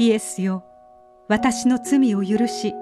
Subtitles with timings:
[0.00, 0.64] イエスよ。
[1.28, 2.72] 私の罪を許し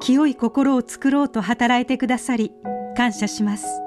[0.00, 2.52] 清い心を作ろうと働いてくださり
[2.96, 3.82] 感謝します。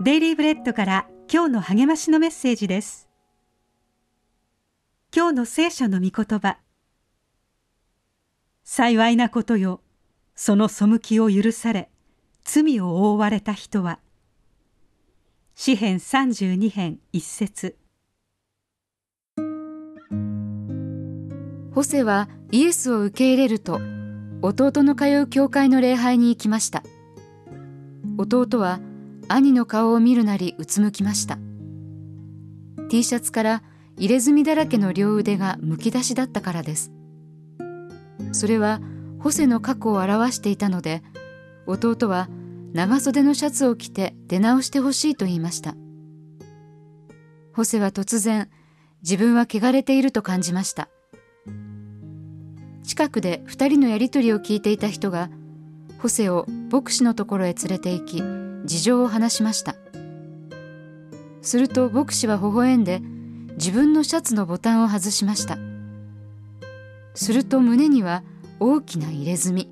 [0.00, 3.08] デイリーブレッドから今日の励ましのメッセージです。
[5.14, 6.58] 今日の聖書の御言葉。
[8.64, 9.80] 幸いなことよ。
[10.34, 11.88] その背きを許され
[12.44, 14.00] 罪を覆われた人は。
[15.54, 17.76] 詩編32編一節。
[21.76, 23.82] ホセはイエスを受け入れると
[24.40, 26.82] 弟の通う教会の礼拝に行きました。
[28.16, 28.80] 弟は
[29.28, 31.38] 兄の顔を見るなりうつむきました。
[32.88, 33.62] T シャツから
[33.98, 36.92] 入れ墨だらけの両腕がむき出しだったからです。
[38.32, 38.80] それは
[39.18, 41.02] ホセの過去を表していたので
[41.66, 42.30] 弟は
[42.72, 45.74] 長袖のシャツを着て出直してほしいと言いました。
[47.52, 48.48] ホセは突然
[49.02, 50.88] 自分は汚れていると感じました。
[52.86, 55.28] 近くで2人のやり取りを聞いていた人が
[55.98, 58.22] ホセを牧師のところへ連れて行き
[58.64, 59.74] 事情を話しました。
[61.42, 63.00] すると牧師は微笑んで
[63.56, 65.58] 自分のシャツのボタンを外しました。
[67.14, 68.22] すると胸には
[68.60, 69.68] 大きな入れ墨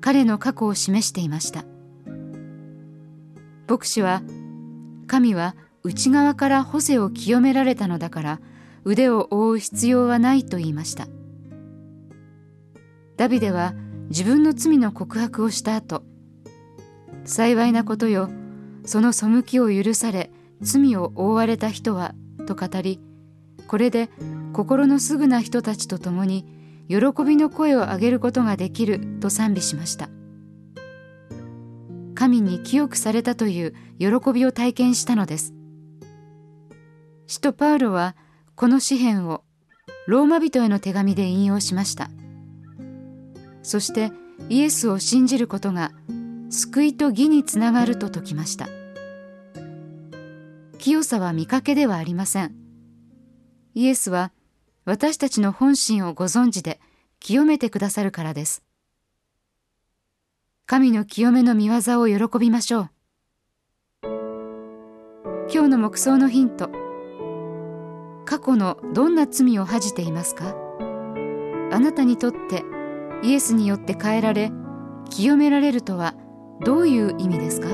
[0.00, 1.66] 彼の過去を示していました。
[3.68, 4.22] 牧師は
[5.06, 8.40] 神は内側からホセを清められたのだから
[8.84, 11.08] 腕を覆う必要はないと言いました。
[13.16, 13.74] ダビデは
[14.08, 16.02] 自分の罪の告白をした後
[17.24, 18.30] 幸いなことよ
[18.84, 22.14] その背きを許され罪を覆われた人は
[22.46, 23.00] と語り
[23.66, 24.08] これで
[24.52, 26.46] 心のすぐな人たちと共に
[26.88, 30.08] 喜びの声を上げることができると賛美しました。
[32.14, 35.52] 神に清くされたという喜びを体験したのです。
[37.26, 38.16] 使徒パウロは
[38.54, 39.42] この詩篇を
[40.06, 42.08] ローマ人への手紙で引用しました
[43.66, 44.12] 「そして
[44.48, 45.90] イエスを信じることが
[46.50, 48.68] 救いと義につながると説きました。
[50.78, 52.54] 清さは見かけではありません。
[53.74, 54.30] イエスは
[54.84, 56.78] 私たちの本心をご存知で
[57.18, 58.62] 清めてくださるからです。
[60.66, 62.90] 神の清めの見業を喜びましょう。
[65.52, 66.70] 今日の目想のヒント。
[68.26, 70.54] 過去のどんな罪を恥じていますか？
[71.72, 72.62] あなたにとって
[73.22, 74.52] イエスによって変えられ
[75.10, 76.14] 清められるとは
[76.64, 77.68] どういう意味ですか？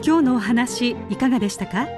[0.00, 1.97] 今日のお話いかがでしたか？